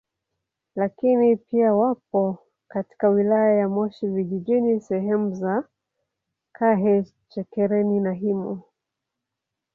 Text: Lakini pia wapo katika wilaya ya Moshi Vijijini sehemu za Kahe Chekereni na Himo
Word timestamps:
Lakini 0.75 1.35
pia 1.37 1.73
wapo 1.73 2.37
katika 2.67 3.09
wilaya 3.09 3.53
ya 3.57 3.69
Moshi 3.69 4.07
Vijijini 4.07 4.79
sehemu 4.81 5.33
za 5.33 5.63
Kahe 6.53 7.03
Chekereni 7.29 7.99
na 7.99 8.13
Himo 8.13 8.61